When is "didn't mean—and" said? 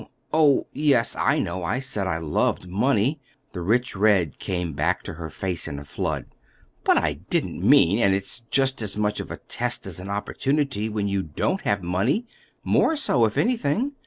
7.29-8.15